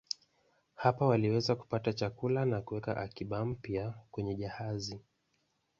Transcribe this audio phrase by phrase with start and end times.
[0.75, 4.99] Hapa waliweza kupata chakula na kuweka akiba mpya kwenye jahazi.